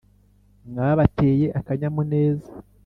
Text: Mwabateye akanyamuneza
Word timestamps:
Mwabateye 0.69 1.45
akanyamuneza 1.59 2.51